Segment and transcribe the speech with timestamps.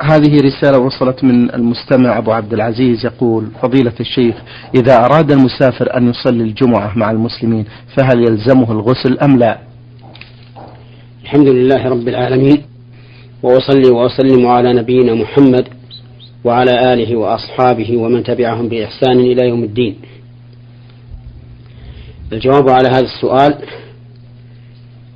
[0.00, 4.34] هذه رسالة وصلت من المستمع أبو عبد العزيز يقول فضيلة الشيخ
[4.74, 7.64] إذا أراد المسافر أن يصلي الجمعة مع المسلمين
[7.96, 9.58] فهل يلزمه الغسل أم لا؟
[11.22, 12.62] الحمد لله رب العالمين
[13.42, 15.68] وأصلي وأسلم على نبينا محمد
[16.44, 19.96] وعلى آله وأصحابه ومن تبعهم بإحسان إلى يوم الدين.
[22.32, 23.54] الجواب على هذا السؤال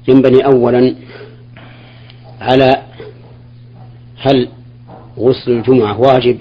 [0.09, 0.95] ينبني أولا
[2.41, 2.83] على
[4.19, 4.49] هل
[5.19, 6.39] غسل الجمعة واجب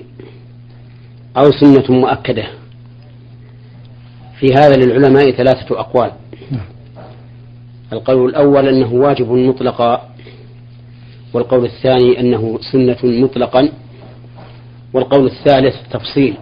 [1.38, 2.48] أو سنة مؤكدة.
[4.40, 6.12] في هذا للعلماء ثلاثة أقوال.
[7.94, 10.10] القول الأول أنه واجب مطلقا
[11.34, 13.70] والقول الثاني أنه سنة مطلقا
[14.94, 16.38] والقول الثالث تفصيل.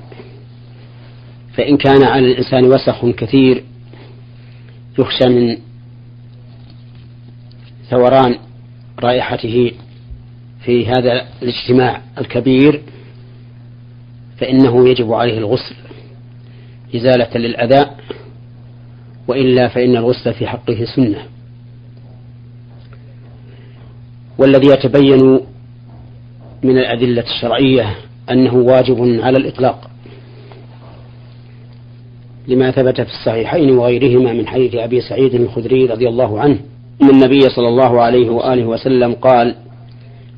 [1.53, 3.63] فإن كان على الإنسان وسخ كثير
[4.99, 5.57] يخشى من
[7.89, 8.35] ثوران
[8.99, 9.71] رائحته
[10.65, 12.81] في هذا الاجتماع الكبير
[14.37, 15.75] فإنه يجب عليه الغسل
[16.95, 17.85] إزالة للأذى
[19.27, 21.25] وإلا فإن الغسل في حقه سنة.
[24.37, 25.39] والذي يتبين
[26.63, 27.95] من الأدلة الشرعية
[28.31, 29.89] أنه واجب على الإطلاق
[32.47, 36.59] لما ثبت في الصحيحين وغيرهما من حديث أبي سعيد الخدري رضي الله عنه
[37.01, 39.55] أن النبي صلى الله عليه وآله وسلم قال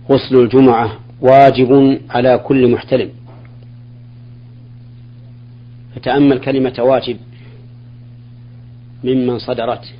[0.10, 3.10] غسل الجمعة واجب على كل محتلم.
[5.96, 7.18] فتأمل كلمة واجب
[9.04, 9.94] ممن صدرت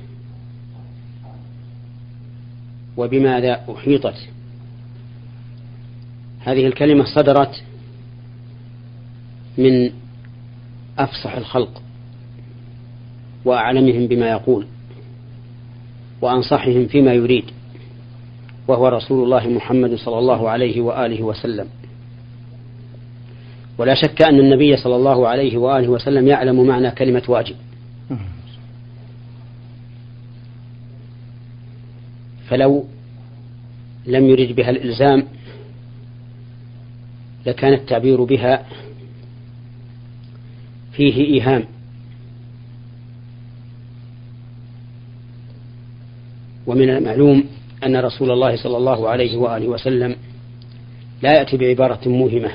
[2.96, 4.28] وبماذا أحيطت.
[6.40, 7.62] هذه الكلمة صدرت
[9.58, 9.90] من
[10.98, 11.82] أفصح الخلق
[13.44, 14.66] وأعلمهم بما يقول
[16.22, 17.44] وأنصحهم فيما يريد.
[18.68, 21.66] وهو رسول الله محمد صلى الله عليه وآله وسلم.
[23.78, 27.56] ولا شك أن النبي صلى الله عليه وآله وسلم يعلم معنى كلمة واجب.
[32.48, 32.84] فلو
[34.06, 35.22] لم يرد بها الإلزام
[37.46, 38.66] لكان التعبير بها
[40.92, 41.64] فيه إيهام.
[46.66, 47.44] ومن المعلوم
[47.84, 50.16] أن رسول الله صلى الله عليه وآله وسلم
[51.22, 52.50] لا يأتي بعبارة موهمة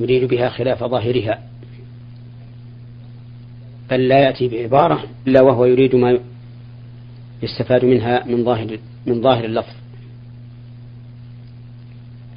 [0.00, 1.42] يريد بها خلاف ظاهرها
[3.90, 6.18] بل لا يأتي بعبارة إلا وهو يريد ما
[7.42, 9.74] يستفاد منها من ظاهر من ظاهر اللفظ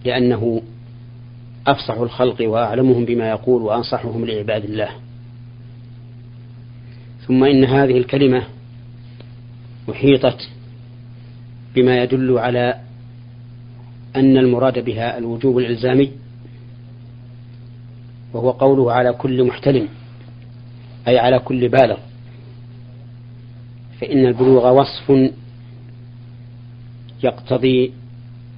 [0.05, 0.61] لأنه
[1.67, 4.89] أفصح الخلق وأعلمهم بما يقول وأنصحهم لعباد الله.
[7.27, 8.43] ثم إن هذه الكلمة
[9.91, 10.49] أحيطت
[11.77, 12.79] بما يدل على
[14.15, 16.11] أن المراد بها الوجوب الإلزامي
[18.33, 19.87] وهو قوله على كل محتلم
[21.07, 21.97] أي على كل بالغ
[24.01, 25.31] فإن البلوغ وصف
[27.23, 27.93] يقتضي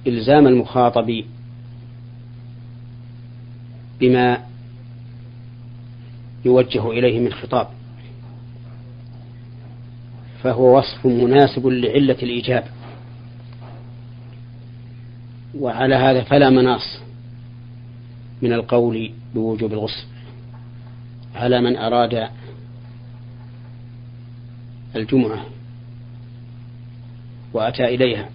[0.06, 1.24] إلزام المخاطب
[4.00, 4.38] بما
[6.44, 7.68] يوجه إليه من خطاب
[10.42, 12.64] فهو وصف مناسب لعلة الإيجاب.
[15.58, 17.00] وعلى هذا فلا مناص
[18.42, 20.06] من القول بوجوب الغسل
[21.34, 22.28] على من أراد
[24.96, 25.46] الجمعة
[27.52, 28.28] وأتى إليها.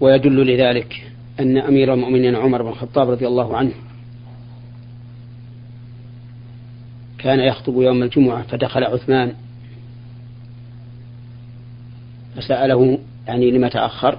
[0.00, 3.72] ويدل لذلك أن أمير المؤمنين عمر بن الخطاب رضي الله عنه
[7.18, 9.34] كان يخطب يوم الجمعة فدخل عثمان
[12.36, 14.18] فسأله يعني لما تأخر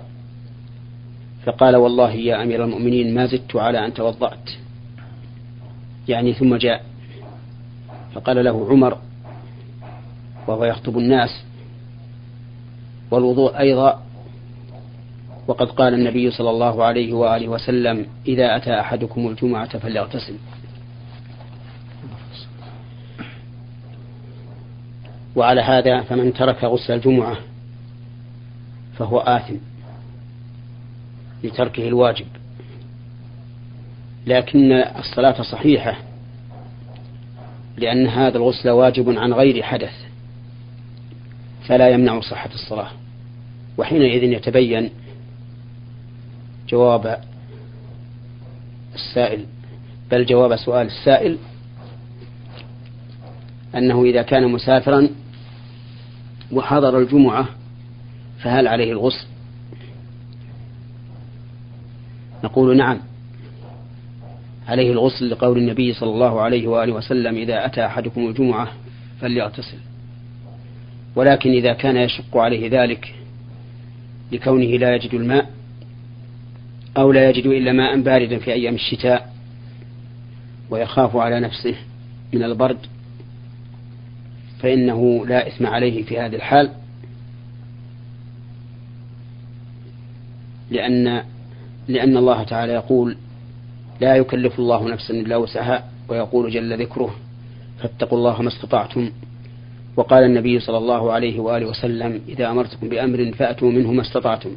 [1.46, 4.50] فقال والله يا أمير المؤمنين ما زدت على أن توضأت.
[6.08, 6.84] يعني ثم جاء
[8.14, 8.98] فقال له عمر
[10.48, 11.44] وهو يخطب الناس
[13.12, 14.04] والوضوء أيضا.
[15.48, 20.36] وقد قال النبي صلى الله عليه وآله وسلم إذا أتى أحدكم الجمعة فليغتسل.
[25.36, 27.38] وعلى هذا فمن ترك غسل الجمعة
[28.98, 29.56] فهو آثم
[31.44, 32.26] لتركه الواجب.
[34.28, 35.98] لكن الصلاة صحيحة
[37.78, 39.94] لأن هذا الغسل واجب عن غير حدث
[41.68, 42.92] فلا يمنع صحة الصلاة.
[43.78, 44.90] وحينئذ يتبين
[46.70, 47.22] جواب
[48.96, 49.46] السائل
[50.12, 51.38] بل جواب سؤال السائل
[53.76, 55.10] أنه إذا كان مسافرا
[56.52, 57.48] وحضر الجمعة
[58.44, 59.28] فهل عليه الغسل؟
[62.44, 63.00] نقول نعم.
[64.68, 68.72] عليه الغسل لقول النبي صلى الله عليه وآله وسلم إذا أتى أحدكم الجمعة
[69.22, 69.78] فليغتسل.
[71.16, 73.16] ولكن إذا كان يشق عليه ذلك
[74.32, 75.50] لكونه لا يجد الماء
[76.98, 79.34] أو لا يجد إلا ماء باردا في أيام الشتاء
[80.70, 81.76] ويخاف على نفسه
[82.34, 82.78] من البرد
[84.60, 86.83] فإنه لا إثم عليه في هذه الحال.
[90.74, 91.24] لأن
[91.88, 93.18] لأن الله تعالى يقول
[94.02, 97.16] لا يكلف الله نفسا إلا وسعها ويقول جل ذكره
[97.80, 99.12] فاتقوا الله ما استطعتم.
[99.98, 104.50] وقال النبي صلى الله عليه وآله وسلم إذا أمرتكم بأمر فأتوا منه ما استطعتم.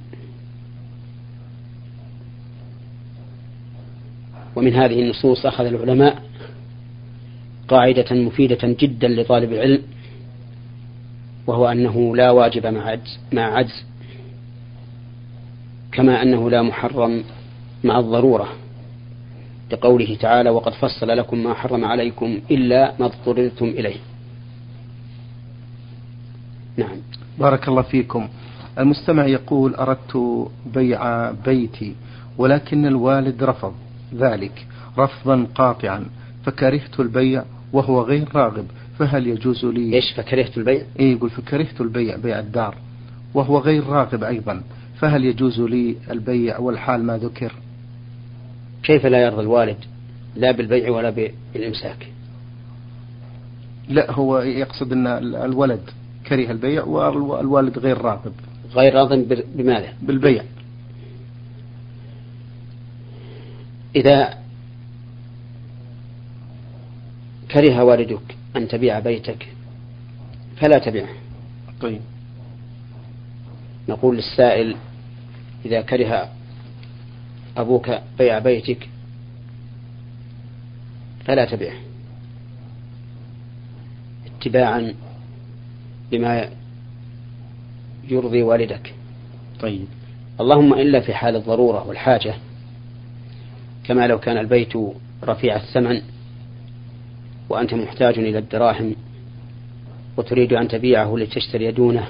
[4.57, 6.23] ومن هذه النصوص أخذ العلماء
[7.69, 9.83] قاعدة مفيدة جدا لطالب العلم
[11.47, 13.85] وهو أنه لا واجب مع عجز, مع عجز
[15.97, 17.25] كما أنه لا محرم
[17.85, 18.49] مع الضرورة
[19.73, 23.97] لقوله تعالى وقد فصل لكم ما حرم عليكم إلا ما اضطررتم إليه.
[26.77, 26.97] نعم.
[27.39, 28.29] بارك الله فيكم.
[28.79, 31.95] المستمع يقول أردت بيع بيتي
[32.39, 33.75] ولكن الوالد رفض
[34.15, 34.67] ذلك
[34.99, 36.07] رفضا قاطعا
[36.45, 38.67] فكرهت البيع وهو غير راغب
[38.99, 42.75] فهل يجوز لي؟ إيش فكرهت البيع؟ اي يقول فكرهت البيع بيع الدار
[43.35, 44.63] وهو غير راغب أيضا
[45.01, 47.53] فهل يجوز لي البيع والحال ما ذكر؟
[48.83, 49.85] كيف لا يرضى الوالد
[50.37, 52.09] لا بالبيع ولا بالإمساك؟
[53.89, 55.91] لا هو يقصد إن الولد
[56.27, 58.33] كره البيع والوالد غير راغب
[58.75, 59.13] غير راض
[59.55, 60.43] بماذا؟ بالبيع
[63.97, 64.39] إذا
[67.51, 69.49] كره والدك أن تبيع بيتك
[70.57, 71.09] فلا تبيعه
[71.81, 72.01] طيب
[73.89, 74.77] نقول للسائل
[75.65, 76.29] إذا كره
[77.57, 78.89] أبوك بيع بيتك
[81.25, 81.77] فلا تبيعه.
[84.27, 84.95] اتباعا
[86.13, 86.49] لما
[88.09, 88.95] يرضي والدك.
[89.61, 89.87] طيب.
[90.41, 92.35] اللهم إلا في حال الضرورة والحاجة
[93.85, 94.73] كما لو كان البيت
[95.25, 96.03] رفيع الثمن
[97.49, 98.97] وأنت محتاج إلى الدراهم
[100.17, 102.07] وتريد أن تبيعه لتشتري دونه.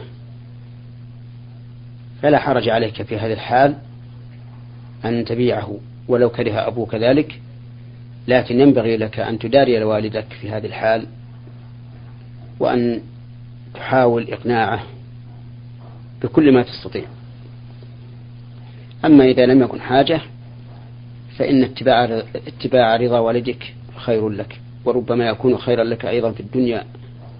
[2.22, 3.76] فلا حرج عليك في هذه الحال
[5.04, 5.78] أن تبيعه
[6.08, 7.40] ولو كره أبوك ذلك
[8.28, 11.06] لكن ينبغي لك أن تداري لوالدك في هذه الحال
[12.60, 13.00] وأن
[13.74, 14.82] تحاول إقناعه
[16.22, 17.04] بكل ما تستطيع
[19.04, 20.20] أما إذا لم يكن حاجة
[21.38, 26.84] فإن اتباع اتباع رضا والدك خير لك وربما يكون خيرا لك أيضا في الدنيا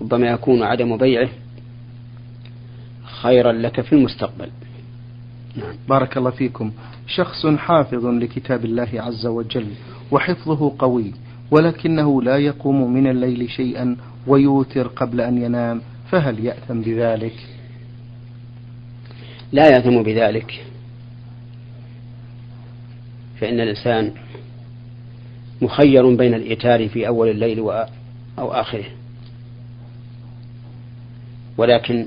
[0.00, 1.29] ربما يكون عدم بيعه
[3.05, 4.49] خيرا لك في المستقبل.
[5.88, 6.73] بارك الله فيكم.
[7.06, 9.67] شخص حافظ لكتاب الله عز وجل
[10.11, 11.12] وحفظه قوي
[11.50, 15.81] ولكنه لا يقوم من الليل شيئا ويوتر قبل أن ينام
[16.11, 17.35] فهل يأثم بذلك؟
[19.53, 20.64] لا يأثم بذلك.
[23.41, 24.12] فإن الإنسان
[25.62, 27.61] مخير بين الإيتار في أول الليل
[28.38, 28.85] أو آخره.
[31.58, 32.06] ولكن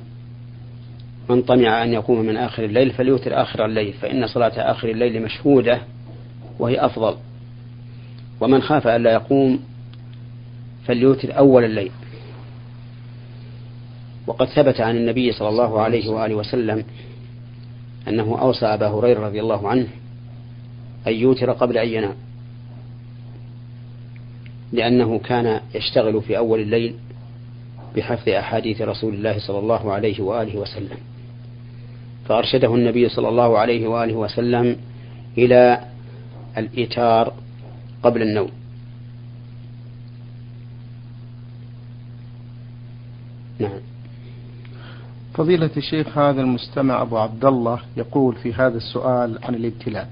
[1.29, 5.81] من طمع أن يقوم من آخر الليل فليوتر آخر الليل فإن صلاة آخر الليل مشهودة
[6.59, 7.15] وهي أفضل.
[8.41, 9.59] ومن خاف ألا يقوم
[10.86, 11.91] فليوتر أول الليل.
[14.27, 16.83] وقد ثبت عن النبي صلى الله عليه وآله وسلم
[18.07, 19.88] أنه أوصى أبا هريرة رضي الله عنه
[21.07, 22.15] أن يوتر قبل أن ينام
[24.71, 26.95] لأنه كان يشتغل في أول الليل
[27.95, 30.98] بحفظ أحاديث رسول الله صلى الله عليه وآله وسلم.
[32.29, 34.75] فأرشده النبي صلى الله عليه وآله وسلم
[35.38, 35.79] إلى
[36.57, 37.33] الإيتار
[38.03, 38.50] قبل النوم.
[43.59, 43.79] نعم.
[45.33, 50.09] فضيلة الشيخ هذا المستمع أبو عبد الله يقول في هذا السؤال عن الابتلاء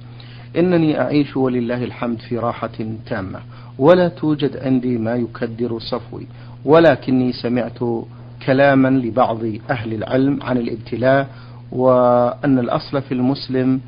[0.58, 2.70] إنني أعيش ولله الحمد في راحة
[3.06, 3.40] تامة
[3.80, 6.28] ولا توجد عندي ما يكدر صفوي
[6.66, 7.80] ولكني سمعت
[8.46, 11.30] كلاما لبعض أهل العلم عن الابتلاء
[11.72, 13.82] وأن الأصل في المسلم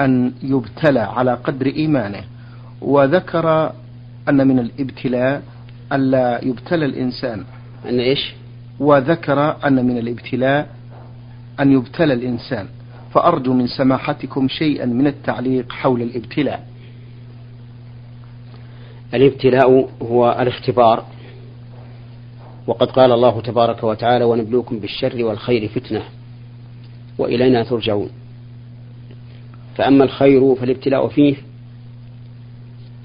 [0.00, 2.24] أن يبتلى على قدر إيمانه
[2.80, 3.72] وذكر
[4.28, 5.42] أن من الإبتلاء
[5.92, 7.44] ألا يبتلى الإنسان.
[7.88, 8.34] أن إيش؟
[8.80, 10.68] وذكر أن من الإبتلاء
[11.60, 12.66] أن يبتلى الإنسان.
[13.14, 16.66] فأرجو من سماحتكم شيئا من التعليق حول الإبتلاء.
[19.14, 21.04] الإبتلاء هو الاختبار.
[22.66, 26.02] وقد قال الله تبارك وتعالى ونبلوكم بالشر والخير فتنة.
[27.18, 28.10] وإلينا ترجعون.
[29.76, 31.36] فأما الخير فالابتلاء فيه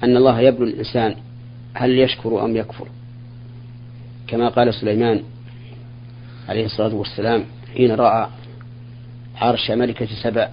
[0.04, 1.14] أن الله يبلو الإنسان
[1.74, 2.88] هل يشكر أم يكفر.
[4.26, 5.22] كما قال سليمان
[6.48, 7.44] عليه الصلاة والسلام
[7.76, 8.28] حين رأى
[9.36, 10.48] عرش ملكة سبأ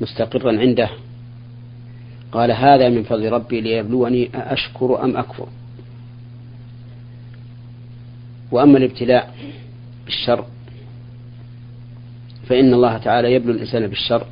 [0.00, 0.90] مستقرا عنده
[2.32, 5.48] قال هذا من فضل ربي ليبلوني أشكر أم أكفر.
[8.52, 9.34] وأما الابتلاء
[10.04, 10.44] بالشر
[12.48, 14.26] فإن الله تعالى يبلو الإنسان بالشر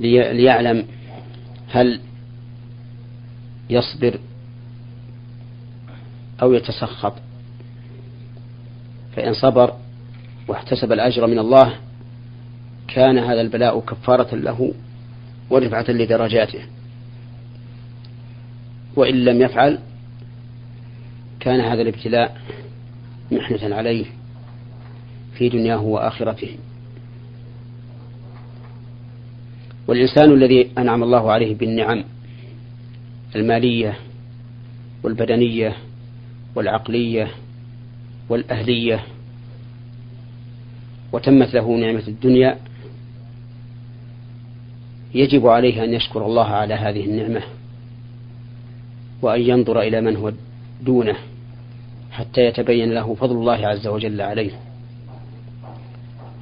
[0.00, 0.84] ليعلم
[1.68, 2.00] هل
[3.70, 4.18] يصبر
[6.42, 7.12] أو يتسخط.
[9.16, 9.72] فإن صبر
[10.48, 11.74] واحتسب الأجر من الله
[12.88, 14.74] كان هذا البلاء كفارة له
[15.50, 16.60] ورفعة لدرجاته.
[18.96, 19.78] وإن لم يفعل
[21.40, 22.36] كان هذا الابتلاء
[23.32, 24.17] محنة عليه.
[25.38, 26.56] في دنياه وآخرته
[29.88, 32.04] والإنسان الذي أنعم الله عليه بالنعم
[33.36, 33.98] المالية
[35.02, 35.76] والبدنية
[36.54, 37.30] والعقلية
[38.28, 39.04] والأهلية
[41.12, 42.58] وتمت له نعمة الدنيا
[45.14, 47.42] يجب عليه أن يشكر الله على هذه النعمة
[49.22, 50.32] وأن ينظر إلى من هو
[50.82, 51.16] دونه
[52.10, 54.67] حتى يتبين له فضل الله عز وجل عليه.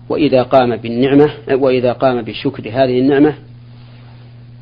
[0.08, 3.34] وإذا قام بالنعمة وإذا قام بشكر هذه النعمة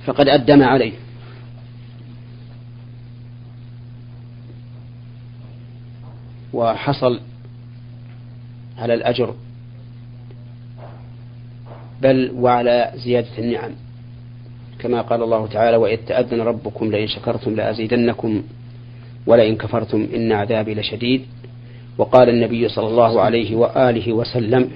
[0.07, 0.93] فقد أدم عليه.
[6.53, 7.21] وحصل
[8.79, 9.35] على الأجر
[12.03, 13.71] بل وعلى زيادة النعم.
[14.79, 18.43] كما قال الله تعالى وإذ تأذن ربكم لئن شكرتم لأزيدنكم
[19.27, 21.25] ولئن كفرتم إن عذابي لشديد.
[21.99, 24.71] وقال النبي صلى الله عليه وآله وسلم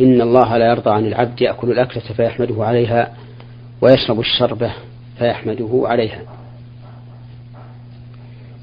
[0.00, 3.16] إن الله لا يرضى عن العبد يأكل الأكلة فيحمده عليها
[3.80, 4.72] ويشرب الشربة
[5.18, 6.20] فيحمده عليها.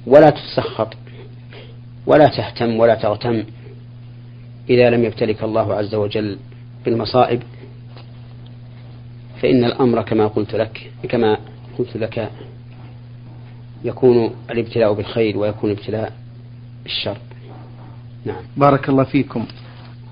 [0.08, 0.94] ولا تتسخط
[2.08, 3.44] ولا تهتم ولا تغتم
[4.70, 6.38] إذا لم يبتلك الله عز وجل
[6.86, 7.44] بالمصائب.
[9.42, 11.38] فإن الأمر كما قلت لك كما
[11.77, 12.32] قلت لك
[13.84, 16.13] يكون الابتلاء بالخير ويكون الابتلاء
[16.84, 17.18] بالشر.
[18.25, 18.44] نعم.
[18.58, 19.46] بارك الله فيكم.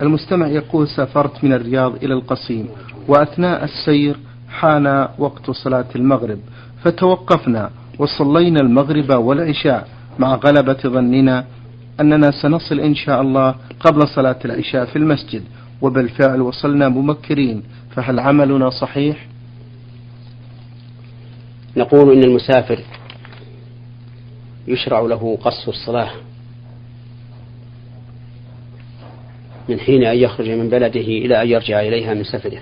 [0.03, 2.69] المستمع يقول سافرت من الرياض إلى القصيم
[3.07, 4.17] وأثناء السير
[4.49, 6.39] حان وقت صلاة المغرب
[6.83, 7.69] فتوقفنا
[7.99, 9.87] وصلينا المغرب والعشاء
[10.19, 11.45] مع غلبة ظننا
[11.99, 15.43] أننا سنصل إن شاء الله قبل صلاة العشاء في المسجد
[15.81, 17.63] وبالفعل وصلنا مبكرين
[17.95, 19.27] فهل عملنا صحيح؟
[21.77, 22.79] نقول إن المسافر
[24.67, 26.11] يشرع له قصر الصلاة
[29.69, 32.59] من حين أن يخرج من بلده إلى أن يرجع إليها من سفره.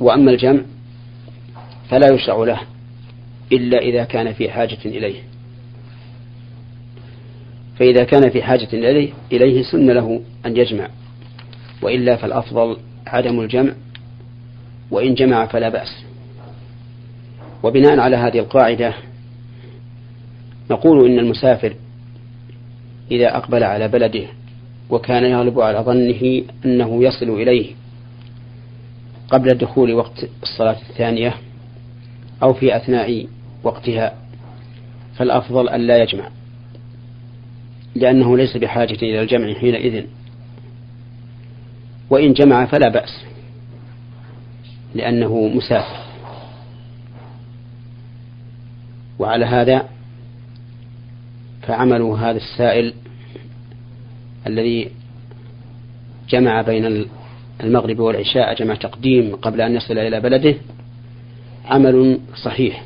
[0.00, 0.60] وأما الجمع
[1.88, 2.60] فلا يشرع له
[3.52, 5.20] إلا إذا كان في حاجة إليه.
[7.78, 10.88] فإذا كان في حاجة إليه, إليه سن له أن يجمع.
[11.82, 13.72] وإلا فالأفضل عدم الجمع
[14.90, 16.04] وإن جمع فلا بأس.
[17.62, 18.94] وبناء على هذه القاعدة
[20.70, 21.74] نقول إن المسافر
[23.10, 24.26] إذا أقبل على بلده
[24.90, 27.74] وكان يغلب على ظنه أنه يصل إليه
[29.30, 31.34] قبل دخول وقت الصلاة الثانية
[32.42, 33.26] أو في أثناء
[33.62, 34.14] وقتها
[35.16, 36.28] فالأفضل أن لا يجمع
[37.94, 40.04] لأنه ليس بحاجة إلى الجمع حينئذ
[42.10, 43.24] وإن جمع فلا بأس
[44.94, 46.00] لأنه مسافر.
[49.18, 49.88] وعلى هذا
[51.70, 52.94] فعمل هذا السائل
[54.46, 54.90] الذي
[56.28, 57.06] جمع بين
[57.60, 60.54] المغرب والعشاء جمع تقديم قبل أن يصل إلى بلده
[61.66, 62.82] عمل صحيح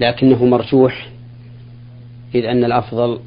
[0.00, 1.08] لكنه مرجوح
[2.34, 3.20] إذ أن الأفضل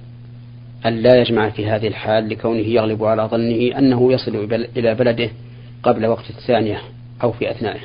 [0.85, 4.35] أن لا يجمع في هذه الحال لكونه يغلب على ظنه أنه يصل
[4.77, 5.29] إلى بلده
[5.83, 6.81] قبل وقت الثانية
[7.23, 7.81] أو في أثنائه.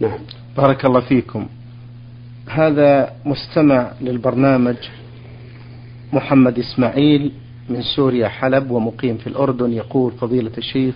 [0.00, 0.18] نعم.
[0.56, 1.46] بارك الله فيكم.
[2.48, 4.76] هذا مستمع للبرنامج
[6.12, 7.32] محمد إسماعيل
[7.68, 9.72] من سوريا حلب ومقيم في الأردن.
[9.72, 10.94] يقول فضيلة الشيخ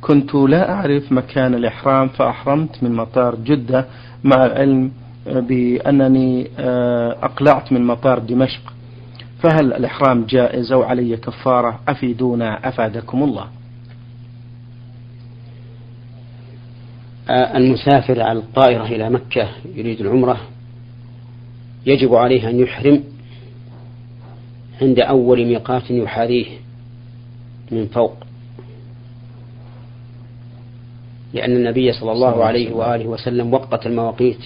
[0.00, 3.86] كنت لا أعرف مكان الإحرام فأحرمت من مطار جدة
[4.24, 4.90] مع العلم
[5.26, 8.72] بأنني آه، أقلعت من مطار دمشق.
[9.42, 13.46] فهل الإحرام جائز أو علي كفارة؟ أفيدونا أفادكم الله.
[17.30, 20.40] المسافر على الطائرة إلى مكة يريد العمرة
[21.86, 23.04] يجب عليه أن يحرم
[24.82, 26.46] عند أول ميقات يحاذيه
[27.70, 28.16] من فوق.
[31.34, 34.40] لأن النبي صلى الله عليه وآله وسلم وقت المواقيت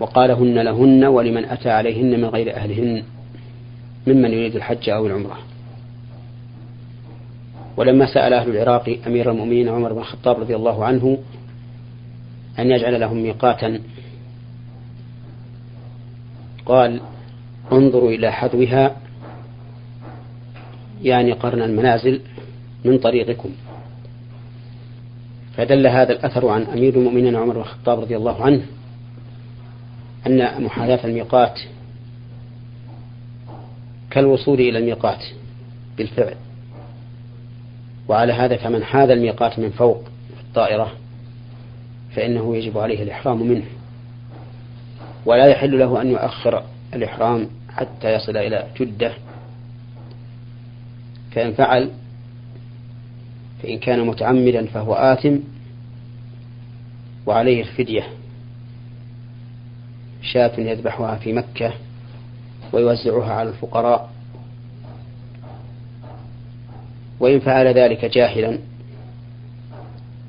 [0.00, 3.02] وقال هن لهن ولمن أتى عليهن من غير أهلهن
[4.06, 5.38] ممن يريد الحج أو العمرة.
[7.78, 11.18] ولما سأل أهل العراق أمير المؤمنين عمر بن الخطاب رضي الله عنه
[12.58, 13.80] أن يجعل لهم ميقاتا
[16.66, 17.00] قال
[17.72, 18.96] انظروا إلى حذوها
[21.02, 22.20] يعني قرن المنازل
[22.84, 23.50] من طريقكم.
[25.56, 28.62] فدل هذا الأثر عن أمير المؤمنين عمر بن الخطاب رضي الله عنه
[30.26, 31.60] أن محاذاة الميقات
[34.10, 35.24] كالوصول إلى الميقات
[35.98, 36.47] بالفعل.
[38.08, 40.04] وعلى هذا فمن حاذ الميقات من فوق
[40.40, 40.92] الطائرة
[42.16, 43.64] فإنه يجب عليه الإحرام منه.
[45.26, 49.12] ولا يحل له أن يؤخر الإحرام حتى يصل إلى جدة.
[51.30, 51.90] فإن فعل
[53.62, 55.36] فإن كان متعمدا فهو آثم
[57.26, 58.02] وعليه الفدية.
[60.22, 61.72] شاة يذبحها في مكة
[62.72, 64.17] ويوزعها على الفقراء.
[67.20, 68.58] وإن فعل ذلك جاهلا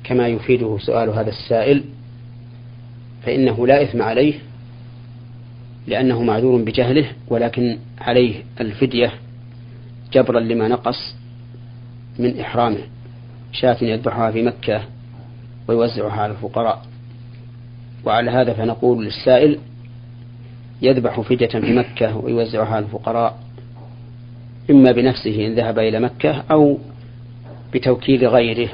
[0.04, 1.84] كما يفيده سؤال هذا السائل
[3.22, 4.34] فإنه لا إثم عليه
[5.86, 9.12] لأنه معذور بجهله ولكن عليه الفدية
[10.12, 11.14] جبرا لما نقص
[12.18, 12.78] من إحرامه.
[13.52, 14.82] شاة يذبحها في مكة
[15.68, 16.82] ويوزعها على الفقراء.
[18.04, 19.58] وعلى هذا فنقول للسائل
[20.82, 23.38] يذبح فدية في مكة ويوزعها على الفقراء.
[24.70, 26.78] إما بنفسه إن ذهب إلى مكة أو
[27.74, 28.68] بتوكيل غيره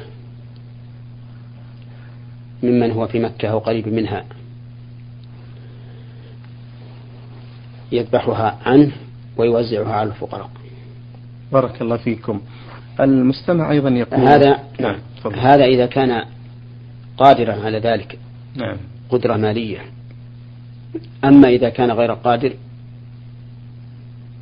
[2.62, 4.24] ممن هو في مكة أو قريب منها.
[7.92, 8.92] يذبحها عنه
[9.36, 10.50] ويوزعها على الفقراء.
[11.52, 12.40] بارك الله فيكم.
[13.00, 14.96] المستمع أيضا يقول هذا نعم
[15.34, 16.24] هذا إذا كان
[17.16, 18.18] قادرا على ذلك
[18.56, 18.76] نعم.
[19.10, 19.78] قدرة مالية.
[21.24, 22.52] أما إذا كان غير قادر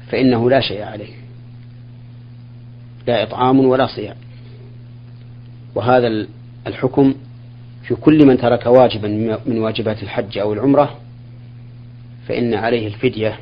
[0.08, 1.23] فإنه لا شيء عليه.
[3.06, 4.16] لا إطعام ولا صيام.
[5.74, 6.26] وهذا
[6.66, 7.14] الحكم
[7.82, 9.08] في كل من ترك واجبا
[9.46, 10.96] من واجبات الحج أو العمرة
[12.28, 13.38] فإن عليه الفدية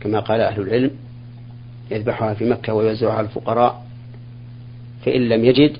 [0.00, 0.90] كما قال أهل العلم
[1.90, 3.86] يذبحها في مكة ويوزعها الفقراء
[5.04, 5.76] فإن لم يجد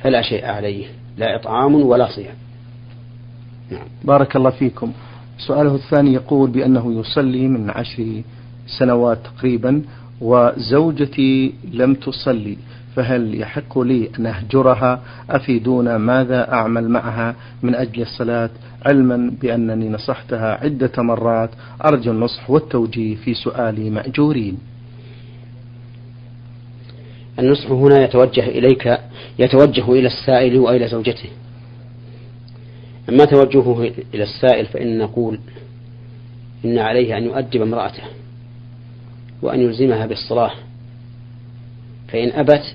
[0.00, 2.34] فلا شيء عليه لا إطعام ولا صيام.
[3.70, 3.86] نعم.
[4.04, 4.92] بارك الله فيكم.
[5.38, 8.22] سؤاله الثاني يقول بأنه يصلي من عشر
[8.78, 9.82] سنوات تقريبا
[10.20, 12.56] وزوجتي لم تصلي
[12.96, 18.50] فهل يحق لي أن أهجرها؟ أفيدون ماذا أعمل معها؟ من أجل الصلاة
[18.86, 21.50] علما بأنني نصحتها عدة مرات.
[21.84, 24.58] أرجو النصح والتوجيه في سؤالي مأجورين.
[27.38, 28.98] النصح هنا يتوجه إليك
[29.38, 31.28] يتوجه إلى السائل وإلى زوجته.
[33.08, 35.38] أما توجهه إلى السائل فإن نقول
[36.64, 38.02] إن عليه أن يؤدب امرأته.
[39.42, 40.52] وأن يلزمها بالصلاة.
[42.08, 42.74] فإن أبت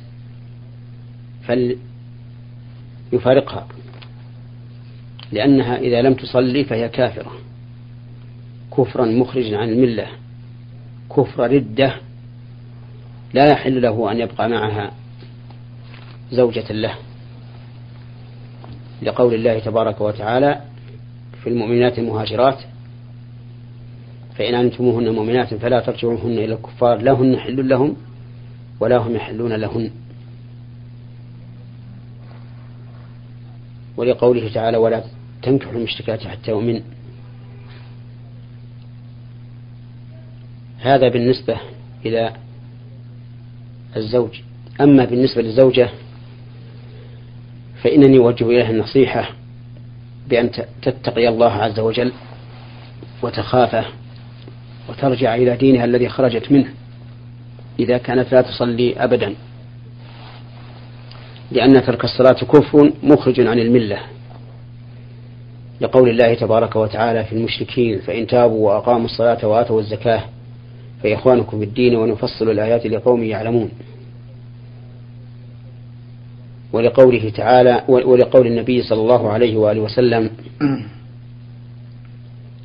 [3.12, 3.68] فليفارقها
[5.32, 7.32] لأنها إذا لم تصلي فهي كافرة.
[8.78, 10.08] كفرا مخرجا عن الملة.
[11.16, 11.96] كفر ردة
[13.34, 14.92] لا يحل له أن يبقى معها
[16.32, 16.96] زوجة له.
[19.02, 20.62] لقول الله تبارك وتعالى
[21.44, 22.60] في المؤمنات المهاجرات
[24.38, 27.96] فإن علمتموهن مؤمنات فلا ترجعوهن إلى الكفار لا هن حل لهم
[28.80, 29.92] ولا هم يحلون لهن.
[33.98, 35.04] ولقوله تعالى ولا
[35.42, 36.82] تنكحوا المشركات حتى يؤمن.
[40.80, 41.58] هذا بالنسبة
[42.06, 42.34] إلى
[43.98, 44.42] الزوج.
[44.82, 45.90] أما بالنسبة للزوجة
[47.84, 49.30] فإنني أوجه إليها النصيحة
[50.30, 52.12] بأن تتقي الله عز وجل
[53.22, 54.01] وتخافه.
[54.90, 56.70] وترجع إلى دينها الذي خرجت منه
[57.80, 59.36] إذا كانت لا تصلي أبدا.
[61.52, 64.00] لأن ترك الصلاة كفر مخرج عن الملة.
[65.82, 70.24] لقول الله تبارك وتعالى في المشركين فإن تابوا وأقاموا الصلاة وآتوا الزكاة
[71.04, 73.70] فإخوانكم في الدين ونفصل الآيات لقوم يعلمون.
[76.74, 80.30] ولقوله تعالى ولقول النبي صلى الله عليه وآله وسلم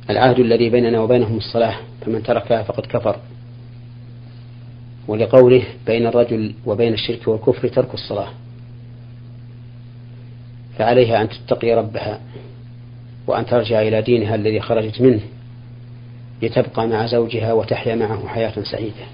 [0.09, 3.15] العهد الذي بيننا وبينهم الصلاة فمن تركها فقد كفر.
[5.07, 8.27] ولقوله بين الرجل وبين الشرك والكفر ترك الصلاة
[10.77, 12.19] فعليها أن تتقي ربها
[13.27, 15.19] وأن ترجع إلى دينها الذي خرجت منه
[16.41, 19.05] لتبقى مع زوجها وتحيا معه حياة سعيدة.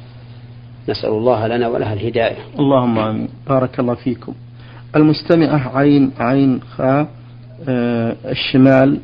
[0.90, 2.38] نسأل الله لنا ولها الهداية.
[2.60, 3.28] اللهم آمين.
[3.48, 4.34] بارك الله فيكم.
[4.96, 7.08] المستمعة عين عين خاء
[7.70, 9.00] آه الشمال.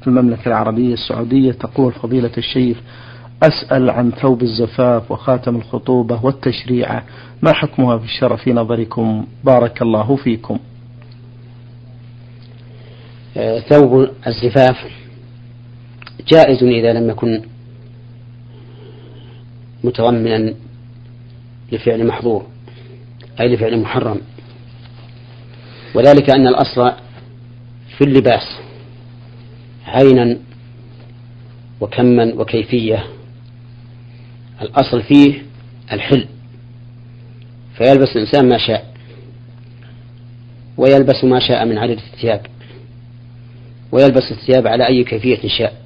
[0.00, 2.76] في المملكة العربية السعودية تقول فضيلة الشيخ
[3.42, 7.04] أسأل عن ثوب الزفاف وخاتم الخطوبة والتشريعة
[7.42, 10.58] ما حكمها في الشرع في نظركم؟ بارك الله فيكم.
[13.36, 14.76] آه، ثوب الزفاف
[16.28, 17.42] جائز إذا لم يكن
[19.84, 20.54] متضمنا
[21.72, 22.46] لفعل محظور
[23.40, 24.20] أي لفعل محرم.
[25.94, 26.92] وذلك أن الأصل
[27.98, 28.67] في اللباس.
[29.88, 30.38] عينا
[31.80, 33.04] وكما وكيفية.
[34.62, 35.42] الأصل فيه
[35.92, 36.26] الحل.
[37.76, 38.94] فيلبس الإنسان ما شاء
[40.76, 42.46] ويلبس ما شاء من عدد الثياب
[43.92, 45.82] ويلبس الثياب على أي كيفية شاء.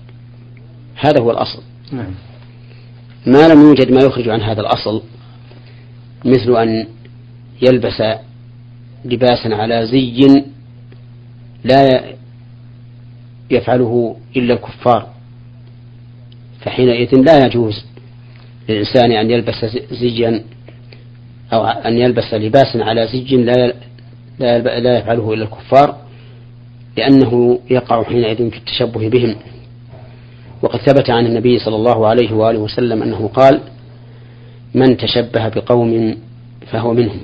[0.95, 1.63] هذا هو الأصل.
[1.93, 2.15] نعم.
[3.27, 5.03] ما لم يوجد ما يخرج عن هذا الأصل
[6.25, 6.87] مثل أن
[7.63, 8.03] يلبس
[9.05, 10.43] لباسا على زي
[11.65, 12.15] لا
[13.51, 15.07] يفعله إلا الكفار
[16.61, 17.85] فحينئذ لا يجوز
[18.69, 20.45] للإنسان أن يلبس زيا
[21.53, 23.75] أو أن يلبس لباسا على زج لا
[24.81, 25.97] لا يفعله إلا الكفار
[26.97, 29.37] لأنه يقع حينئذ في التشبه بهم.
[30.63, 33.61] وقد ثبت عن النبي صلى الله عليه وآله وسلم أنه قال
[34.75, 36.19] من تشبه بقوم
[36.67, 37.21] فهو منهم.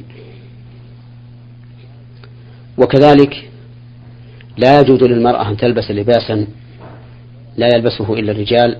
[2.79, 3.48] وكذلك
[4.59, 6.47] لا يجوز للمرأة أن تلبس لباسا
[7.57, 8.77] لا يلبسه إلا الرجال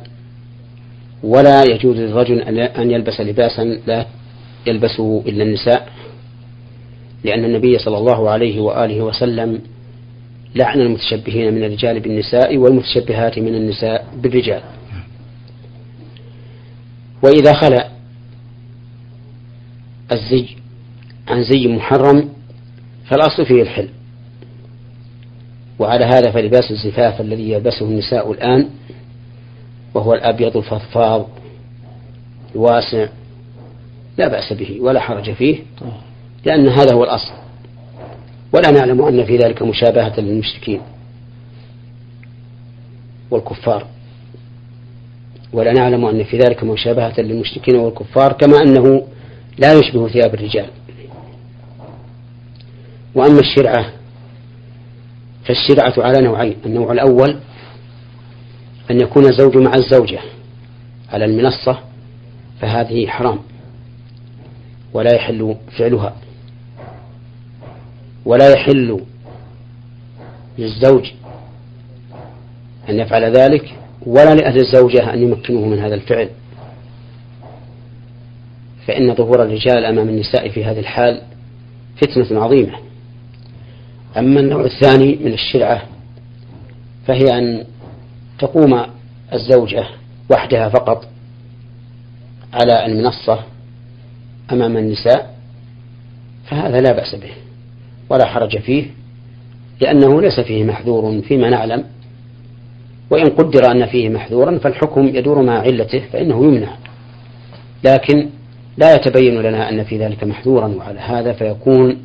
[1.23, 4.07] ولا يجوز للرجل أن يلبس لباسا لا
[4.67, 5.89] يلبسه إلا النساء
[7.25, 9.61] لأن النبي صلى الله عليه وآله وسلم
[10.55, 14.63] لعن المتشبهين من الرجال بالنساء والمتشبهات من النساء بالرجال.
[17.23, 17.89] وإذا خلا
[20.13, 20.47] الزي
[21.29, 22.29] عن زي محرم
[23.05, 23.89] فالأصل فيه الحل.
[25.79, 28.69] وعلى هذا فلباس الزفاف الذي يلبسه النساء الآن
[29.95, 31.29] وهو الأبيض الفضفاض
[32.55, 33.07] الواسع
[34.19, 35.59] لا بأس به ولا حرج فيه
[36.45, 37.33] لأن هذا هو الأصل.
[38.53, 40.81] ولا نعلم أن في ذلك مشابهة للمشركين
[43.31, 43.87] والكفار.
[45.53, 49.07] ولا نعلم أن في ذلك مشابهة للمشركين والكفار كما أنه
[49.59, 50.67] لا يشبه ثياب الرجال.
[53.15, 53.98] وأما الشرعة
[55.49, 57.39] فالشرعة على نوعين النوع الأول
[58.91, 60.21] أن يكون الزوج مع الزوجة
[61.13, 61.79] على المنصة
[62.61, 63.39] فهذه حرام
[64.93, 66.17] ولا يحل فعلها.
[68.25, 69.01] ولا يحل
[70.59, 71.11] للزوج
[72.89, 73.75] أن يفعل ذلك
[74.07, 76.29] ولا لأهل الزوجة أن يمكنوه من هذا الفعل.
[78.87, 81.23] فإن ظهور الرجال أمام النساء في هذه الحال
[81.97, 82.88] فتنة عظيمة.
[84.17, 85.83] أما النوع الثاني من الشرعة
[87.07, 87.65] فهي أن
[88.39, 88.83] تقوم
[89.33, 89.87] الزوجة
[90.31, 91.09] وحدها فقط
[92.53, 93.39] على المنصة
[94.53, 95.35] أمام النساء
[96.47, 97.31] فهذا لا بأس به
[98.11, 98.87] ولا حرج فيه
[99.81, 101.85] لأنه ليس فيه محذور فيما نعلم
[103.11, 106.77] وإن قدر أن فيه محذورا فالحكم يدور مع علته فإنه يمنع.
[107.85, 108.29] لكن
[108.77, 111.97] لا يتبين لنا أن في ذلك محذورا وعلى هذا فيكون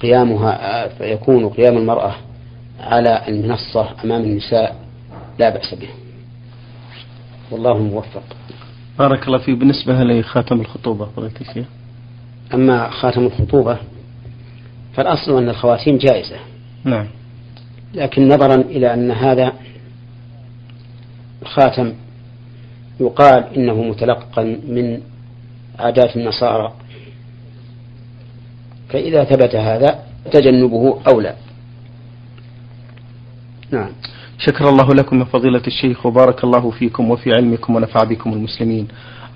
[0.00, 2.14] قيامها فيكون قيام المرأة
[2.80, 4.76] على المنصة أمام النساء
[5.38, 5.88] لا بأس به
[7.50, 8.22] والله موفق.
[8.98, 9.58] بارك الله فيك.
[9.58, 11.66] بالنسبة لخاتم الخطوبة فضيلة الشيخ
[12.54, 13.78] أما خاتم الخطوبة
[14.94, 16.36] فالأصل أن الخواتيم جائزة.
[16.84, 17.06] نعم.
[17.94, 19.52] لكن نظرا إلى أن هذا
[21.42, 21.92] الخاتم
[23.00, 25.00] يقال إنه متلقا من
[25.78, 26.72] عادات النصارى
[28.88, 29.98] فإذا ثبت هذا
[30.32, 31.34] تجنبه أولى.
[33.70, 33.90] نعم.
[34.38, 38.88] شكر الله لكم يا فضيلة الشيخ وبارك الله فيكم وفي علمكم ونفع بكم المسلمين.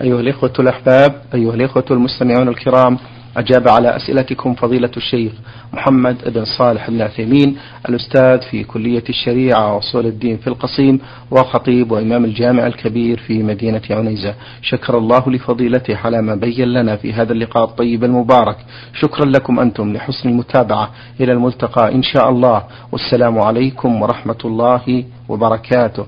[0.03, 2.99] أيها الإخوة الأحباب أيها الإخوة المستمعون الكرام
[3.37, 5.33] أجاب على أسئلتكم فضيلة الشيخ
[5.73, 7.57] محمد بن صالح بن عثيمين
[7.89, 14.35] الأستاذ في كلية الشريعة وأصول الدين في القصيم وخطيب وإمام الجامع الكبير في مدينة عنيزة.
[14.63, 18.57] شكر الله لفضيلته على ما بين لنا في هذا اللقاء الطيب المبارك.
[19.01, 20.91] شكرا لكم أنتم لحسن المتابعة.
[21.21, 22.63] إلى الملتقى إن شاء الله.
[22.93, 26.07] والسلام عليكم ورحمة الله وبركاته.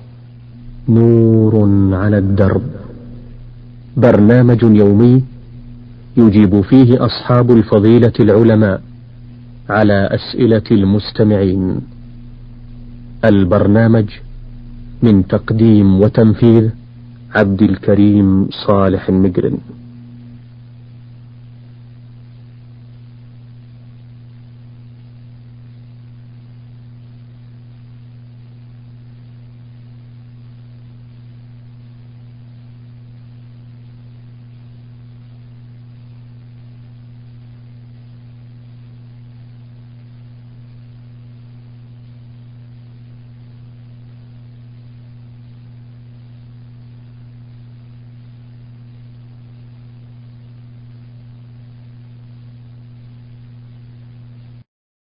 [0.89, 1.53] نور
[1.95, 2.63] على الدرب.
[3.97, 5.34] برنامج يومي
[6.17, 8.81] يجيب فيه أصحاب الفضيلة العلماء
[9.69, 11.81] على أسئلة المستمعين.
[13.25, 14.05] البرنامج
[15.03, 16.69] من تقديم وتنفيذ
[17.35, 19.57] عبد الكريم صالح المقرن